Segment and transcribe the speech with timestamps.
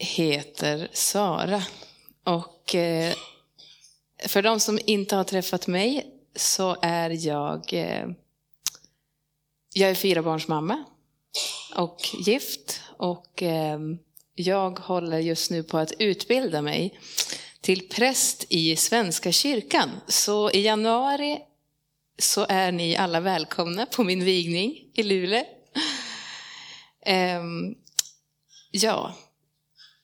[0.00, 1.62] heter Sara
[2.24, 3.14] och eh,
[4.26, 8.06] för de som inte har träffat mig så är jag, eh,
[9.74, 10.84] jag är fyra barns mamma
[11.76, 13.78] och gift och eh,
[14.34, 17.00] jag håller just nu på att utbilda mig
[17.60, 19.90] till präst i Svenska kyrkan.
[20.06, 21.38] Så i januari
[22.18, 25.44] så är ni alla välkomna på min vigning i Luleå.
[27.06, 27.74] Ehm,
[28.70, 29.14] ja,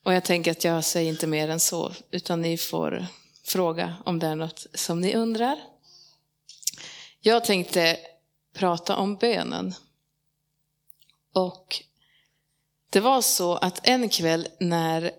[0.07, 3.07] och jag tänker att jag säger inte mer än så, utan ni får
[3.43, 5.59] fråga om det är något som ni undrar.
[7.19, 7.97] Jag tänkte
[8.53, 9.73] prata om bönen.
[11.33, 11.83] Och
[12.89, 15.11] det var så att en kväll när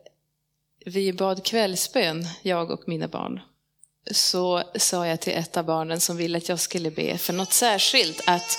[0.86, 3.40] vi bad kvällsbön, jag och mina barn,
[4.10, 7.52] så sa jag till ett av barnen som ville att jag skulle be för något
[7.52, 8.58] särskilt att,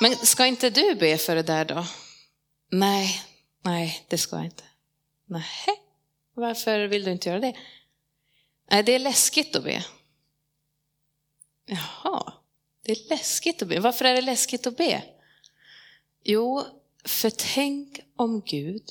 [0.00, 1.86] men ska inte du be för det där då?
[2.70, 3.22] Nej,
[3.62, 4.64] nej, det ska jag inte.
[5.24, 5.82] Nej,
[6.34, 7.56] varför vill du inte göra det?
[8.70, 9.84] Nej, det är läskigt att be.
[11.66, 12.32] Jaha,
[12.82, 13.80] det är läskigt att be.
[13.80, 15.02] Varför är det läskigt att be?
[16.24, 16.62] Jo,
[17.04, 18.82] för tänk om Gud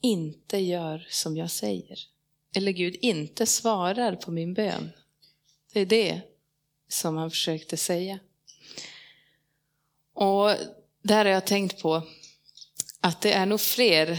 [0.00, 1.98] inte gör som jag säger.
[2.54, 4.90] Eller Gud inte svarar på min bön.
[5.72, 6.20] Det är det
[6.88, 8.18] som han försökte säga.
[10.12, 10.50] Och
[11.02, 12.02] där har jag tänkt på
[13.00, 14.18] att det är nog fler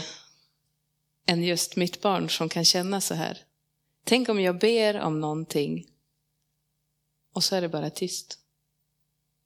[1.27, 3.37] än just mitt barn som kan känna så här.
[4.03, 5.87] Tänk om jag ber om någonting
[7.33, 8.39] och så är det bara tyst.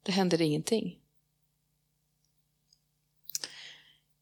[0.03, 0.99] Det händer ingenting.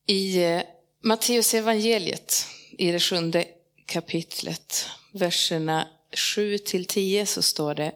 [0.06, 0.62] I eh,
[1.02, 3.48] Matteus evangeliet i det sjunde
[3.86, 5.88] kapitlet, verserna
[6.36, 7.96] 7 till 10 så står det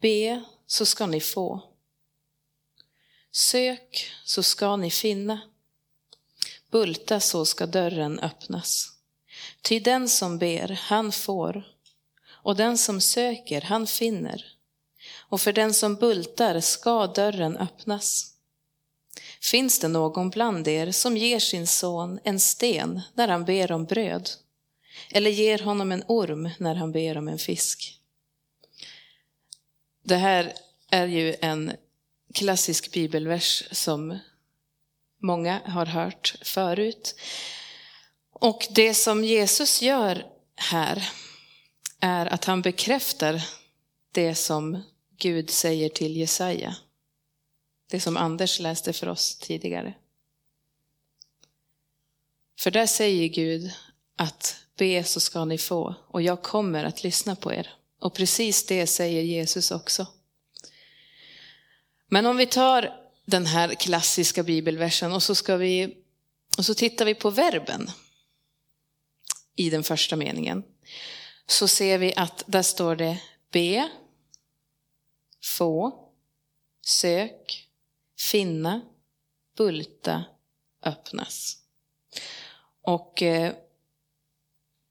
[0.00, 1.62] Be så ska ni få.
[3.30, 5.40] Sök så ska ni finna.
[6.74, 8.92] Bulta så ska dörren öppnas.
[9.62, 11.64] Ty den som ber, han får,
[12.30, 14.44] och den som söker, han finner.
[15.16, 18.34] Och för den som bultar ska dörren öppnas.
[19.40, 23.84] Finns det någon bland er som ger sin son en sten när han ber om
[23.84, 24.30] bröd?
[25.10, 28.00] Eller ger honom en orm när han ber om en fisk?
[30.02, 30.52] Det här
[30.90, 31.72] är ju en
[32.34, 34.18] klassisk bibelvers som
[35.24, 37.14] många har hört förut.
[38.32, 40.26] Och det som Jesus gör
[40.56, 41.08] här
[42.00, 43.42] är att han bekräftar
[44.12, 44.82] det som
[45.18, 46.76] Gud säger till Jesaja.
[47.90, 49.94] Det som Anders läste för oss tidigare.
[52.60, 53.72] För där säger Gud
[54.16, 57.74] att be så ska ni få och jag kommer att lyssna på er.
[58.00, 60.06] Och precis det säger Jesus också.
[62.08, 65.96] Men om vi tar den här klassiska bibelversen och så, ska vi,
[66.58, 67.90] och så tittar vi på verben
[69.56, 70.64] i den första meningen.
[71.46, 73.88] Så ser vi att där står det be,
[75.42, 76.08] få,
[76.86, 77.68] sök,
[78.30, 78.80] finna,
[79.56, 80.24] bulta,
[80.82, 81.58] öppnas.
[82.82, 83.52] Och eh,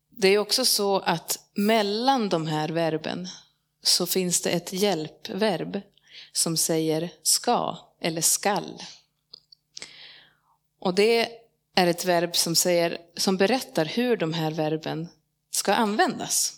[0.09, 3.27] det är också så att mellan de här verben
[3.81, 5.81] så finns det ett hjälpverb
[6.31, 8.83] som säger ska eller skall.
[10.79, 11.29] Och det
[11.75, 15.07] är ett verb som, säger, som berättar hur de här verben
[15.51, 16.53] ska användas.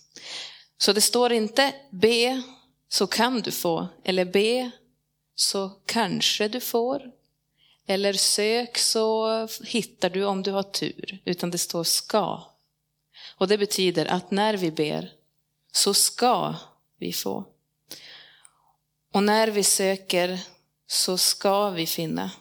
[0.77, 2.41] Så det står inte be
[2.89, 4.71] så kan du få, eller be
[5.35, 7.11] så kanske du får,
[7.87, 12.43] eller sök så hittar du om du har tur, utan det står ska.
[13.37, 15.11] Och det betyder att när vi ber
[15.71, 16.55] så ska
[16.99, 17.45] vi få.
[19.15, 20.39] Och när vi söker
[20.87, 22.31] så ska vi finna.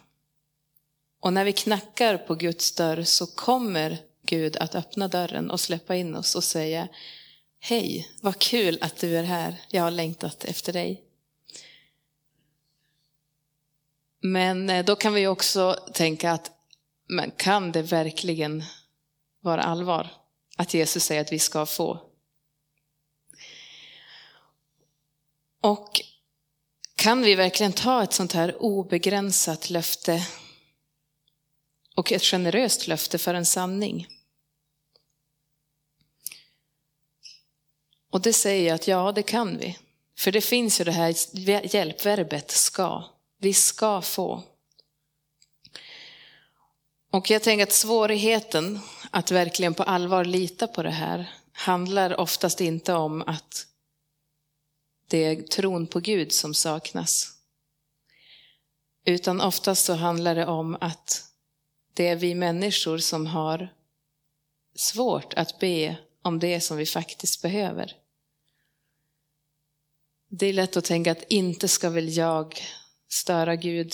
[1.19, 5.95] Och när vi knackar på Guds dörr så kommer Gud att öppna dörren och släppa
[5.95, 6.87] in oss och säga
[7.59, 9.61] Hej, vad kul att du är här.
[9.69, 11.03] Jag har längtat efter dig.
[14.21, 16.51] Men eh, då kan vi också tänka att
[17.07, 18.63] men kan det verkligen
[19.41, 20.07] vara allvar?
[20.57, 21.99] Att Jesus säger att vi ska få.
[25.61, 26.01] Och
[27.05, 30.27] kan vi verkligen ta ett sånt här obegränsat löfte
[31.95, 34.07] och ett generöst löfte för en sanning?
[38.11, 39.77] Och det säger jag att ja, det kan vi.
[40.17, 41.15] För det finns ju det här
[41.75, 43.03] hjälpverbet ska.
[43.39, 44.43] Vi ska få.
[47.11, 48.79] Och jag tänker att svårigheten
[49.11, 53.67] att verkligen på allvar lita på det här handlar oftast inte om att
[55.07, 57.31] det är tron på Gud som saknas.
[59.05, 61.23] Utan oftast så handlar det om att
[61.93, 63.73] det är vi människor som har
[64.75, 67.93] svårt att be om det som vi faktiskt behöver.
[70.29, 72.61] Det är lätt att tänka att inte ska väl jag
[73.07, 73.93] störa Gud.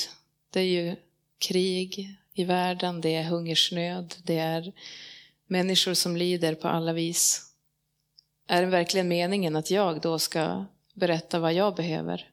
[0.50, 0.96] Det är ju
[1.38, 4.74] krig i världen, det är hungersnöd, det är
[5.48, 7.52] människor som lider på alla vis.
[8.48, 12.30] Är det verkligen meningen att jag då ska berätta vad jag behöver?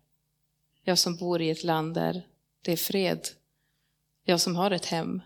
[0.83, 2.27] Jag som bor i ett land där
[2.63, 3.29] det är fred.
[4.25, 5.23] Jag som har ett hem.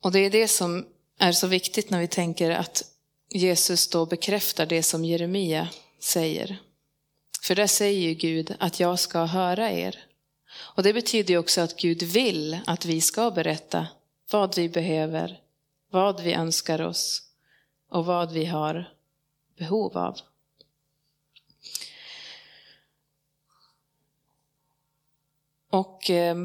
[0.00, 0.86] Och det är det som
[1.18, 2.84] är så viktigt när vi tänker att
[3.28, 6.58] Jesus då bekräftar det som Jeremia säger.
[7.42, 10.04] För där säger ju Gud att jag ska höra er.
[10.58, 13.86] Och det betyder ju också att Gud vill att vi ska berätta
[14.30, 15.40] vad vi behöver,
[15.90, 17.25] vad vi önskar oss
[17.88, 18.92] och vad vi har
[19.56, 20.18] behov av.
[25.70, 26.36] Och eh,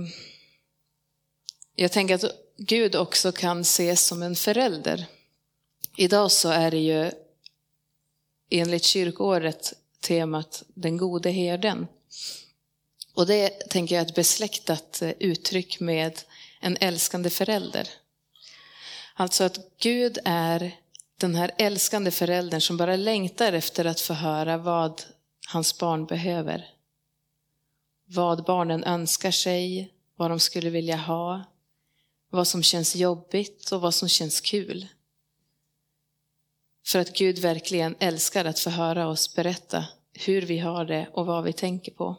[1.75, 2.25] jag tänker att
[2.57, 5.05] Gud också kan ses som en förälder.
[5.97, 7.11] Idag så är det ju
[8.49, 11.87] enligt kyrkåret temat den gode herden.
[13.13, 16.21] Och det tänker jag är ett besläktat uttryck med
[16.59, 17.89] en älskande förälder.
[19.13, 20.80] Alltså att Gud är
[21.21, 25.01] den här älskande föräldern som bara längtar efter att få höra vad
[25.47, 26.69] hans barn behöver.
[28.05, 31.43] Vad barnen önskar sig, vad de skulle vilja ha,
[32.29, 34.87] vad som känns jobbigt och vad som känns kul.
[36.87, 41.25] För att Gud verkligen älskar att få höra oss berätta hur vi har det och
[41.25, 42.15] vad vi tänker på.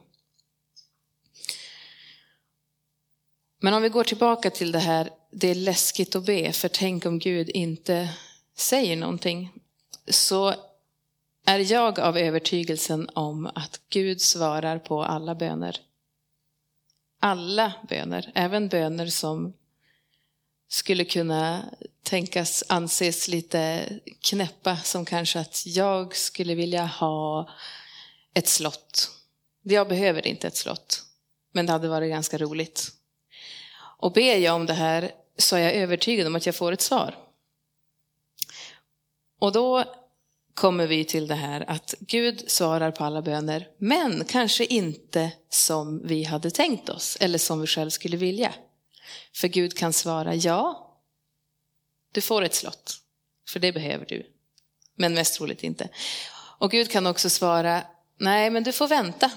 [3.60, 7.06] Men om vi går tillbaka till det här, det är läskigt att be, för tänk
[7.06, 8.08] om Gud inte
[8.56, 9.52] säger någonting.
[10.08, 10.54] Så
[11.46, 15.80] är jag av övertygelsen om att Gud svarar på alla böner.
[17.20, 19.52] Alla böner, även böner som
[20.68, 21.64] skulle kunna
[22.02, 23.88] tänkas anses lite
[24.20, 27.50] knäppa, som kanske att jag skulle vilja ha
[28.34, 29.10] ett slott.
[29.62, 31.02] Jag behöver inte ett slott,
[31.52, 32.92] men det hade varit ganska roligt.
[33.98, 36.80] Och ber jag om det här så är jag övertygad om att jag får ett
[36.80, 37.14] svar.
[39.42, 39.84] Och då
[40.54, 46.06] kommer vi till det här att Gud svarar på alla böner, men kanske inte som
[46.06, 48.54] vi hade tänkt oss eller som vi själv skulle vilja.
[49.34, 50.90] För Gud kan svara ja,
[52.12, 53.00] du får ett slott,
[53.48, 54.26] för det behöver du.
[54.94, 55.88] Men mest troligt inte.
[56.58, 57.82] Och Gud kan också svara
[58.18, 59.30] nej, men du får vänta.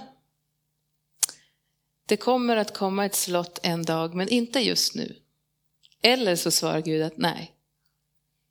[2.05, 5.15] Det kommer att komma ett slott en dag, men inte just nu.
[6.01, 7.55] Eller så svarar Gud att nej,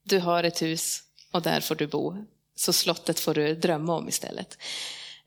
[0.03, 1.04] du har ett hus
[1.35, 2.17] och där får du bo.
[2.57, 4.59] Så slottet får du drömma om istället.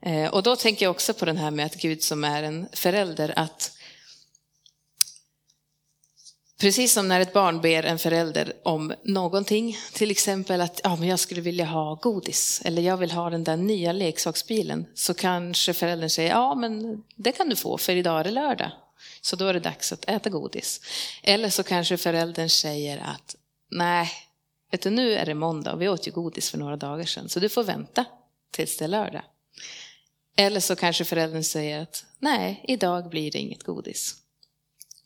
[0.02, 2.68] Eh, och då tänker jag också på den här med att Gud som är en
[2.72, 3.72] förälder, att
[6.60, 11.08] Precis som när ett barn ber en förälder om någonting, till exempel att ja, men
[11.08, 15.74] jag skulle vilja ha godis eller jag vill ha den där nya leksaksbilen, så kanske
[15.74, 18.70] föräldern säger ja, men det kan du få för idag är det lördag,
[19.20, 20.80] så då är det dags att äta godis.
[21.22, 23.36] Eller så kanske föräldern säger att
[23.70, 24.10] nej,
[24.70, 27.28] vet du, nu är det måndag och vi åt ju godis för några dagar sedan,
[27.28, 28.04] så du får vänta
[28.50, 29.22] tills det är lördag.
[30.36, 34.16] Eller så kanske föräldern säger att nej, idag blir det inget godis.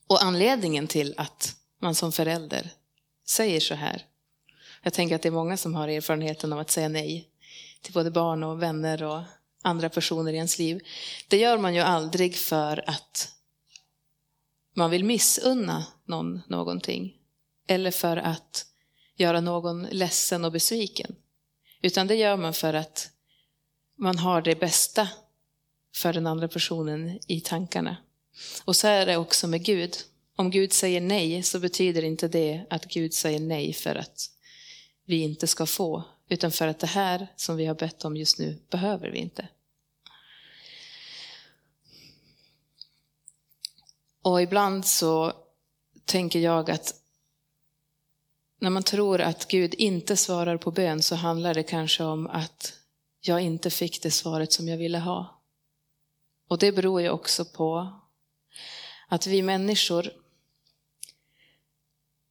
[0.07, 2.71] Och anledningen till att man som förälder
[3.27, 4.07] säger så här,
[4.83, 7.29] jag tänker att det är många som har erfarenheten av att säga nej
[7.83, 9.23] till både barn och vänner och
[9.63, 10.81] andra personer i ens liv.
[11.29, 13.29] Det gör man ju aldrig för att
[14.75, 17.17] man vill missunna någon någonting
[17.67, 18.67] eller för att
[19.17, 21.17] göra någon ledsen och besviken.
[21.83, 23.11] Utan det gör man för att
[23.99, 25.09] man har det bästa
[25.95, 27.97] för den andra personen i tankarna.
[28.65, 29.97] Och så är det också med Gud.
[30.37, 34.31] Om Gud säger nej så betyder inte det att Gud säger nej för att
[35.05, 38.39] vi inte ska få, utan för att det här som vi har bett om just
[38.39, 39.49] nu behöver vi inte.
[44.23, 45.33] Och ibland så
[46.05, 47.02] tänker jag att
[48.63, 52.73] när man tror att Gud inte svarar på bön så handlar det kanske om att
[53.21, 55.43] jag inte fick det svaret som jag ville ha.
[56.49, 58.01] Och det beror ju också på
[59.09, 60.13] att vi människor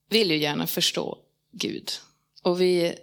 [0.09, 1.17] vill ju gärna förstå
[1.51, 1.91] Gud.
[2.43, 2.95] Och vi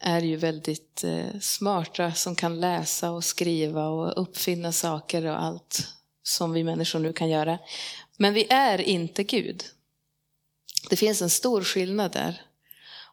[0.00, 5.88] är ju väldigt eh, smarta som kan läsa och skriva och uppfinna saker och allt
[6.22, 7.58] som vi människor nu kan göra.
[8.16, 9.64] Men vi är inte Gud.
[10.90, 12.51] Det finns en stor skillnad där.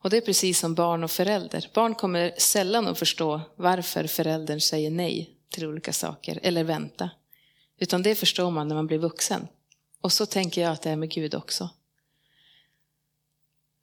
[0.02, 1.70] Och det är precis som barn och förälder.
[1.74, 7.10] Barn kommer sällan att förstå varför föräldern säger nej till olika saker eller vänta.
[7.80, 9.48] Utan det förstår man när man blir vuxen.
[10.02, 11.70] Och så tänker jag att det är med Gud också.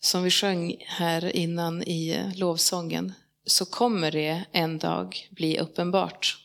[0.01, 3.13] Som vi sjöng här innan i lovsången
[3.47, 6.37] så kommer det en dag bli uppenbart.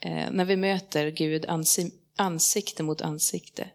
[0.00, 1.46] Eh, när vi möter Gud
[2.16, 3.70] ansikte mot ansikte.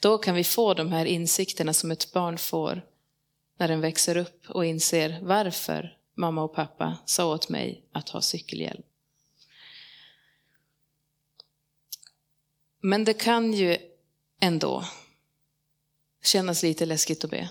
[0.00, 2.82] Då kan vi få de här insikterna som ett barn får
[3.60, 8.20] när den växer upp och inser varför mamma och pappa sa åt mig att ha
[8.20, 8.82] cykelhjälm.
[12.80, 13.78] Men det kan ju
[14.40, 14.84] ändå
[16.22, 17.50] kännas lite läskigt att be.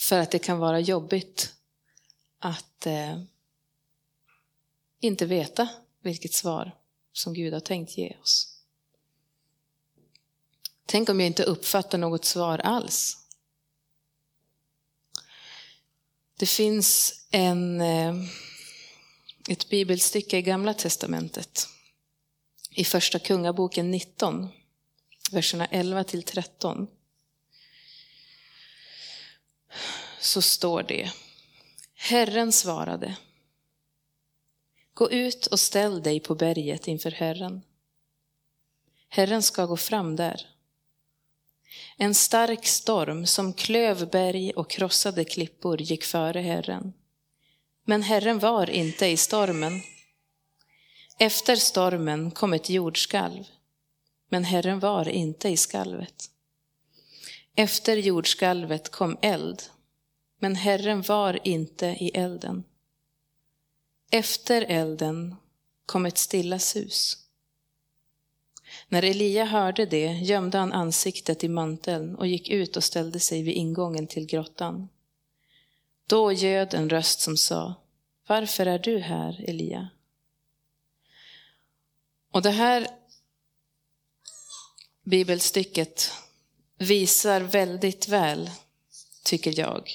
[0.00, 1.54] För att det kan vara jobbigt
[2.38, 3.22] att eh,
[5.00, 5.68] inte veta
[6.00, 6.76] vilket svar
[7.12, 8.62] som Gud har tänkt ge oss.
[10.86, 13.25] Tänk om jag inte uppfattar något svar alls.
[16.38, 18.14] Det finns en, eh,
[19.48, 21.68] ett bibelstycke i Gamla Testamentet.
[22.70, 24.48] I Första Kungaboken 19,
[25.32, 26.86] verserna 11 till 13.
[30.20, 31.12] Så står det.
[31.94, 33.16] Herren svarade.
[34.94, 37.62] Gå ut och ställ dig på berget inför Herren.
[39.08, 40.55] Herren ska gå fram där.
[41.96, 46.92] En stark storm som klöv berg och krossade klippor gick före Herren.
[47.84, 49.80] Men Herren var inte i stormen.
[51.18, 53.44] Efter stormen kom ett jordskalv,
[54.28, 56.30] men Herren var inte i skalvet.
[57.54, 59.62] Efter jordskalvet kom eld,
[60.38, 62.64] men Herren var inte i elden.
[64.10, 65.36] Efter elden
[65.86, 67.25] kom ett stilla sus.
[68.88, 73.42] När Elia hörde det gömde han ansiktet i manteln och gick ut och ställde sig
[73.42, 74.88] vid ingången till grottan.
[76.06, 77.74] Då göd en röst som sa,
[78.26, 79.88] Varför är du här, Elia?
[82.32, 82.88] Och det här
[85.04, 86.12] bibelstycket
[86.78, 88.50] visar väldigt väl,
[89.24, 89.90] tycker jag,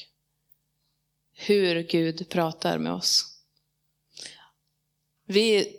[1.34, 3.38] hur Gud pratar med oss.
[5.26, 5.78] Vi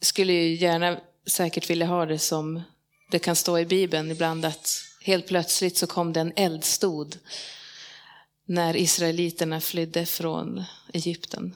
[0.00, 2.62] skulle ju gärna säkert ville ha det som
[3.10, 7.18] det kan stå i Bibeln ibland att helt plötsligt så kom det en eldstod
[8.44, 11.54] när israeliterna flydde från Egypten.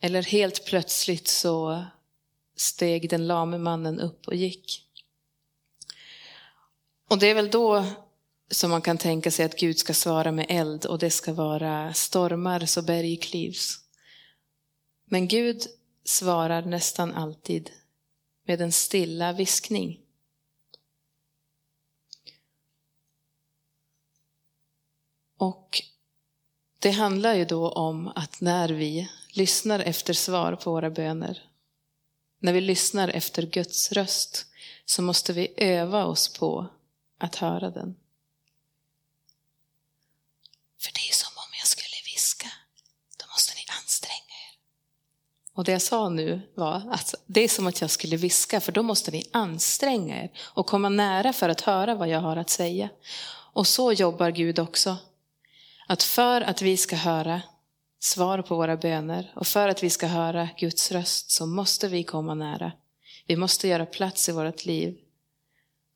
[0.00, 1.84] Eller helt plötsligt så
[2.56, 4.82] steg den lame mannen upp och gick.
[7.08, 7.84] Och det är väl då
[8.50, 11.94] som man kan tänka sig att Gud ska svara med eld och det ska vara
[11.94, 13.80] stormar så berg klivs.
[15.04, 15.62] Men Gud
[16.04, 17.70] svarar nästan alltid
[18.46, 20.00] med en stilla viskning.
[25.38, 25.82] Och
[26.78, 31.50] det handlar ju då om att när vi lyssnar efter svar på våra böner,
[32.38, 34.46] när vi lyssnar efter Guds röst,
[34.84, 36.68] så måste vi öva oss på
[37.18, 37.96] att höra den.
[40.78, 42.48] För det är som om jag skulle viska,
[43.18, 44.56] då måste ni anstränga er.
[45.56, 48.72] Och det jag sa nu var att det är som att jag skulle viska, för
[48.72, 52.50] då måste ni anstränga er och komma nära för att höra vad jag har att
[52.50, 52.88] säga.
[53.52, 54.96] Och så jobbar Gud också.
[55.86, 57.42] Att för att vi ska höra
[58.00, 62.02] svar på våra böner och för att vi ska höra Guds röst så måste vi
[62.02, 62.72] komma nära.
[63.26, 64.98] Vi måste göra plats i vårt liv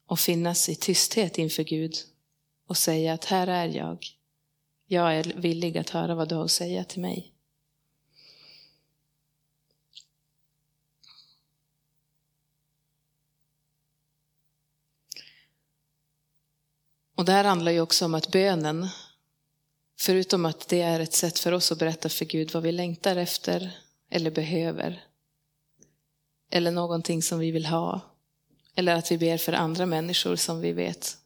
[0.06, 1.94] och finnas i tysthet inför Gud
[2.68, 4.06] och säga att här är jag.
[4.86, 7.34] Jag är villig att höra vad du har att säga till mig.
[17.20, 18.88] Och det här handlar ju också om att bönen,
[19.98, 23.16] förutom att det är ett sätt för oss att berätta för Gud vad vi längtar
[23.16, 23.78] efter
[24.10, 25.04] eller behöver,
[26.50, 28.00] eller någonting som vi vill ha,
[28.74, 31.16] eller att vi ber för andra människor som vi vet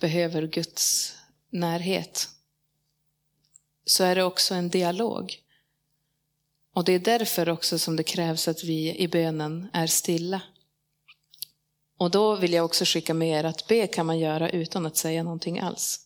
[0.00, 1.14] behöver Guds
[1.50, 2.28] närhet,
[3.84, 5.42] så är det också en dialog.
[6.74, 10.40] Och det är därför också som det krävs att vi i bönen är stilla.
[11.96, 14.96] Och då vill jag också skicka med er att be kan man göra utan att
[14.96, 16.00] säga någonting alls.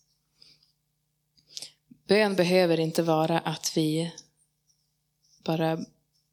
[2.07, 4.13] Bön behöver inte vara att vi
[5.45, 5.79] bara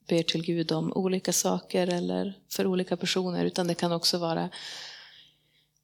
[0.07, 4.49] ber till Gud om olika saker eller för olika personer, utan det kan också vara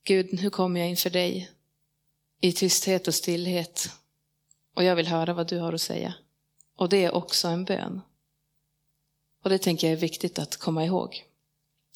[0.04, 1.52] Gud, hur kommer jag inför dig?
[2.42, 3.90] I tysthet och stillhet
[4.76, 6.14] Och jag vill höra vad du har att säga.
[6.78, 8.02] Och det är också en bön.
[9.44, 11.31] Och det tänker jag är viktigt att komma ihåg.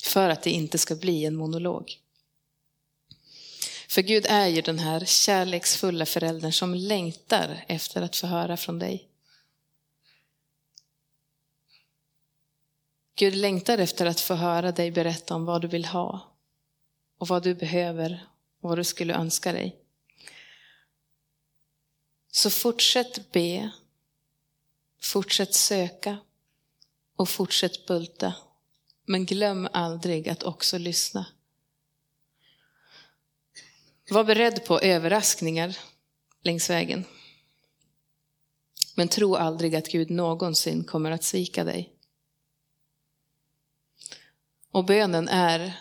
[0.01, 1.99] För att det inte ska bli en monolog.
[3.89, 8.79] För Gud är ju den här kärleksfulla föräldern som längtar efter att få höra från
[8.79, 9.09] dig.
[13.15, 16.35] Gud längtar efter att få höra dig berätta om vad du vill ha
[17.17, 18.27] och vad du behöver
[18.61, 19.75] och vad du skulle önska dig.
[22.31, 23.71] Så fortsätt be,
[25.01, 26.17] fortsätt söka
[27.15, 28.33] och fortsätt bulta.
[29.05, 31.25] Men glöm aldrig att också lyssna.
[34.09, 35.77] Var beredd på överraskningar
[36.41, 37.05] längs vägen.
[38.95, 41.93] Men tro aldrig att Gud någonsin kommer att svika dig.
[44.71, 45.79] Och bönen är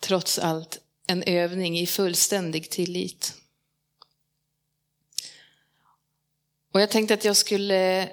[0.00, 3.34] trots allt en övning i fullständig tillit.
[6.72, 8.10] Och jag tänkte att jag skulle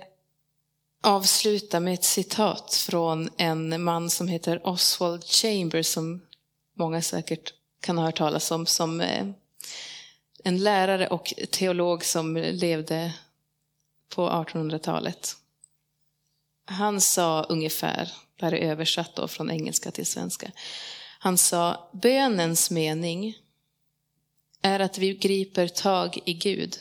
[1.04, 6.22] avsluta med ett citat från en man som heter Oswald Chambers som
[6.78, 9.28] många säkert kan ha hört talas om som eh,
[10.44, 13.14] en lärare och teolog som levde
[14.16, 15.36] på 1800-talet.
[16.66, 20.52] Han sa ungefär, det här är översatt då från engelska till svenska.
[21.20, 23.38] Han sa, bönens mening
[24.62, 26.78] är att vi griper tag i Gud,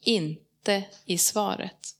[0.00, 1.99] inte i svaret.